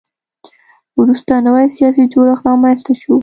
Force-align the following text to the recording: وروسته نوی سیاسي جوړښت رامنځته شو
وروسته 0.99 1.33
نوی 1.47 1.65
سیاسي 1.77 2.03
جوړښت 2.13 2.43
رامنځته 2.49 2.93
شو 3.01 3.13